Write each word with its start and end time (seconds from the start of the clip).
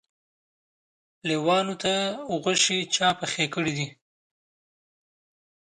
لېوانو 1.27 1.75
ته 1.83 1.93
غوښې 2.43 2.79
چا 2.95 3.09
پخې 3.19 3.45
کړي 3.53 3.71
دي؟ 3.77 3.87